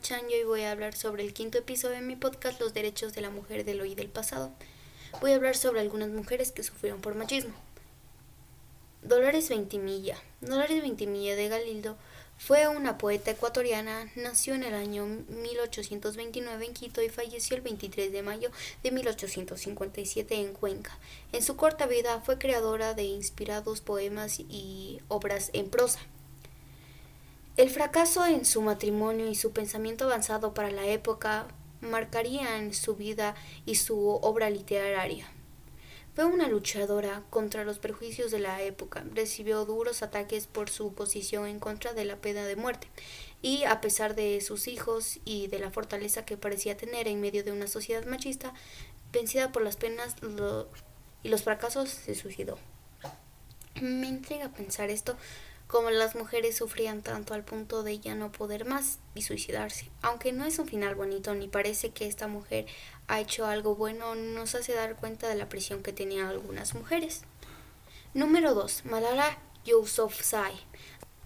Chan 0.00 0.30
y 0.30 0.34
hoy 0.34 0.44
voy 0.44 0.62
a 0.62 0.70
hablar 0.70 0.94
sobre 0.94 1.24
el 1.24 1.34
quinto 1.34 1.58
episodio 1.58 1.96
de 1.96 2.02
mi 2.02 2.14
podcast 2.14 2.60
Los 2.60 2.74
derechos 2.74 3.12
de 3.12 3.22
la 3.22 3.30
mujer 3.30 3.64
del 3.64 3.80
hoy 3.80 3.92
y 3.92 3.94
del 3.96 4.08
pasado. 4.08 4.52
Voy 5.20 5.32
a 5.32 5.34
hablar 5.34 5.56
sobre 5.56 5.80
algunas 5.80 6.10
mujeres 6.10 6.52
que 6.52 6.62
sufrieron 6.62 7.00
por 7.00 7.16
machismo. 7.16 7.52
Dolores 9.02 9.48
Ventimilla. 9.48 10.16
Dolores 10.40 10.80
Ventimilla 10.80 11.34
de 11.34 11.48
Galildo 11.48 11.96
fue 12.38 12.68
una 12.68 12.98
poeta 12.98 13.32
ecuatoriana, 13.32 14.12
nació 14.14 14.54
en 14.54 14.62
el 14.62 14.74
año 14.74 15.06
1829 15.06 16.64
en 16.64 16.72
Quito 16.72 17.02
y 17.02 17.08
falleció 17.08 17.56
el 17.56 17.62
23 17.62 18.12
de 18.12 18.22
mayo 18.22 18.52
de 18.84 18.92
1857 18.92 20.36
en 20.36 20.52
Cuenca. 20.52 20.96
En 21.32 21.42
su 21.42 21.56
corta 21.56 21.86
vida 21.86 22.20
fue 22.20 22.38
creadora 22.38 22.94
de 22.94 23.02
inspirados 23.02 23.80
poemas 23.80 24.38
y 24.38 25.00
obras 25.08 25.50
en 25.52 25.68
prosa. 25.68 25.98
El 27.58 27.68
fracaso 27.68 28.24
en 28.24 28.46
su 28.46 28.62
matrimonio 28.62 29.28
y 29.28 29.34
su 29.34 29.52
pensamiento 29.52 30.06
avanzado 30.06 30.54
para 30.54 30.70
la 30.70 30.86
época 30.86 31.48
marcarían 31.82 32.72
su 32.72 32.96
vida 32.96 33.34
y 33.66 33.74
su 33.74 34.08
obra 34.08 34.48
literaria. 34.48 35.28
Fue 36.14 36.24
una 36.24 36.48
luchadora 36.48 37.24
contra 37.28 37.64
los 37.64 37.78
prejuicios 37.78 38.30
de 38.30 38.38
la 38.38 38.62
época, 38.62 39.04
recibió 39.14 39.66
duros 39.66 40.02
ataques 40.02 40.46
por 40.46 40.70
su 40.70 40.94
posición 40.94 41.46
en 41.46 41.60
contra 41.60 41.92
de 41.92 42.06
la 42.06 42.16
pena 42.16 42.46
de 42.46 42.56
muerte, 42.56 42.88
y 43.42 43.64
a 43.64 43.82
pesar 43.82 44.14
de 44.14 44.40
sus 44.40 44.66
hijos 44.66 45.20
y 45.26 45.48
de 45.48 45.58
la 45.58 45.70
fortaleza 45.70 46.24
que 46.24 46.38
parecía 46.38 46.78
tener 46.78 47.06
en 47.06 47.20
medio 47.20 47.44
de 47.44 47.52
una 47.52 47.66
sociedad 47.66 48.06
machista, 48.06 48.54
vencida 49.12 49.52
por 49.52 49.62
las 49.62 49.76
penas 49.76 50.16
y 51.22 51.28
los 51.28 51.42
fracasos, 51.42 51.90
se 51.90 52.14
suicidó. 52.14 52.58
Me 53.80 54.06
intriga 54.06 54.48
pensar 54.48 54.88
esto 54.88 55.16
como 55.72 55.88
las 55.88 56.14
mujeres 56.14 56.54
sufrían 56.54 57.00
tanto 57.00 57.32
al 57.32 57.44
punto 57.44 57.82
de 57.82 57.98
ya 57.98 58.14
no 58.14 58.30
poder 58.30 58.66
más 58.66 58.98
y 59.14 59.22
suicidarse. 59.22 59.88
Aunque 60.02 60.30
no 60.30 60.44
es 60.44 60.58
un 60.58 60.68
final 60.68 60.94
bonito 60.94 61.34
ni 61.34 61.48
parece 61.48 61.92
que 61.92 62.06
esta 62.06 62.28
mujer 62.28 62.66
ha 63.08 63.20
hecho 63.20 63.46
algo 63.46 63.74
bueno, 63.74 64.14
nos 64.14 64.54
hace 64.54 64.74
dar 64.74 64.96
cuenta 64.96 65.28
de 65.28 65.34
la 65.34 65.48
presión 65.48 65.82
que 65.82 65.94
tenían 65.94 66.26
algunas 66.26 66.74
mujeres. 66.74 67.22
Número 68.12 68.52
2. 68.52 68.84
Malala 68.84 69.38
Yousafzai. 69.64 70.52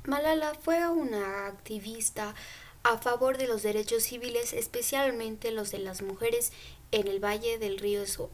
Malala 0.05 0.55
fue 0.55 0.87
una 0.87 1.49
activista 1.49 2.37
a 2.85 2.99
favor 2.99 3.39
de 3.39 3.49
los 3.49 3.65
derechos 3.65 4.05
civiles, 4.05 4.53
especialmente 4.53 5.51
los 5.51 5.73
de 5.73 5.79
las 5.79 6.03
mujeres 6.03 6.53
en 6.93 7.09
el 7.09 7.19
valle 7.19 7.59
del 7.59 7.81
río 7.81 8.07
Swat, 8.07 8.31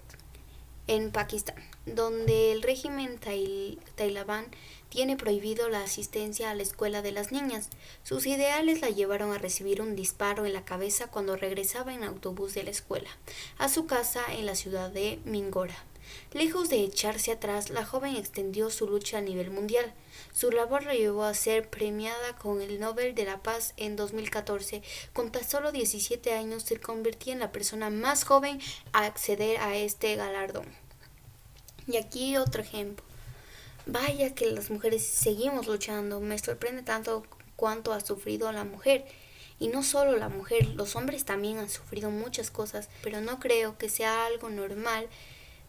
en 0.86 1.10
Pakistán, 1.10 1.56
donde 1.86 2.52
el 2.52 2.62
régimen 2.62 3.18
talibán 3.96 4.46
tiene 4.88 5.16
prohibido 5.16 5.68
la 5.68 5.82
asistencia 5.82 6.50
a 6.50 6.54
la 6.54 6.62
escuela 6.62 7.00
de 7.02 7.12
las 7.12 7.32
niñas. 7.32 7.70
Sus 8.02 8.26
ideales 8.26 8.80
la 8.82 8.90
llevaron 8.90 9.32
a 9.32 9.38
recibir 9.38 9.80
un 9.80 9.96
disparo 9.96 10.44
en 10.44 10.52
la 10.52 10.64
cabeza 10.64 11.06
cuando 11.06 11.36
regresaba 11.36 11.94
en 11.94 12.04
autobús 12.04 12.54
de 12.54 12.64
la 12.64 12.70
escuela, 12.70 13.08
a 13.58 13.68
su 13.68 13.86
casa 13.86 14.22
en 14.30 14.46
la 14.46 14.54
ciudad 14.54 14.90
de 14.90 15.18
Mingora. 15.24 15.76
Lejos 16.32 16.68
de 16.68 16.82
echarse 16.82 17.32
atrás, 17.32 17.70
la 17.70 17.84
joven 17.84 18.16
extendió 18.16 18.70
su 18.70 18.86
lucha 18.86 19.18
a 19.18 19.20
nivel 19.20 19.50
mundial. 19.50 19.92
Su 20.32 20.50
labor 20.50 20.84
la 20.84 20.94
llevó 20.94 21.24
a 21.24 21.34
ser 21.34 21.68
premiada 21.68 22.36
con 22.38 22.62
el 22.62 22.80
Nobel 22.80 23.14
de 23.14 23.24
la 23.24 23.42
Paz 23.42 23.74
en 23.76 23.96
2014. 23.96 24.82
Con 25.12 25.30
tan 25.30 25.44
solo 25.44 25.72
17 25.72 26.32
años 26.32 26.62
se 26.62 26.78
convertía 26.78 27.34
en 27.34 27.40
la 27.40 27.52
persona 27.52 27.90
más 27.90 28.24
joven 28.24 28.60
a 28.92 29.04
acceder 29.04 29.58
a 29.58 29.76
este 29.76 30.16
galardón. 30.16 30.66
Y 31.86 31.96
aquí 31.96 32.36
otro 32.36 32.62
ejemplo. 32.62 33.04
Vaya 33.86 34.34
que 34.34 34.46
las 34.50 34.70
mujeres 34.70 35.04
seguimos 35.04 35.66
luchando. 35.66 36.20
Me 36.20 36.38
sorprende 36.38 36.82
tanto 36.82 37.24
cuánto 37.56 37.92
ha 37.92 38.00
sufrido 38.00 38.50
la 38.52 38.64
mujer. 38.64 39.04
Y 39.58 39.68
no 39.68 39.82
solo 39.82 40.16
la 40.16 40.28
mujer, 40.28 40.66
los 40.74 40.96
hombres 40.96 41.24
también 41.24 41.58
han 41.58 41.68
sufrido 41.68 42.10
muchas 42.10 42.50
cosas, 42.50 42.88
pero 43.02 43.20
no 43.20 43.38
creo 43.38 43.78
que 43.78 43.88
sea 43.88 44.26
algo 44.26 44.50
normal 44.50 45.08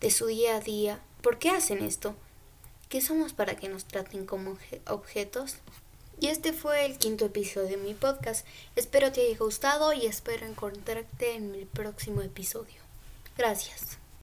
de 0.03 0.11
su 0.11 0.27
día 0.27 0.57
a 0.57 0.59
día. 0.59 0.99
¿Por 1.21 1.39
qué 1.39 1.49
hacen 1.49 1.81
esto? 1.81 2.13
¿Qué 2.89 2.99
somos 2.99 3.31
para 3.31 3.55
que 3.55 3.69
nos 3.69 3.85
traten 3.85 4.25
como 4.25 4.57
objetos? 4.85 5.55
Y 6.19 6.27
este 6.27 6.51
fue 6.51 6.85
el 6.85 6.97
quinto 6.97 7.25
episodio 7.25 7.69
de 7.69 7.77
mi 7.77 7.93
podcast. 7.93 8.45
Espero 8.75 9.13
te 9.13 9.21
haya 9.21 9.37
gustado 9.37 9.93
y 9.93 10.05
espero 10.05 10.45
encontrarte 10.45 11.35
en 11.35 11.55
el 11.55 11.67
próximo 11.67 12.21
episodio. 12.21 12.81
Gracias. 13.37 13.97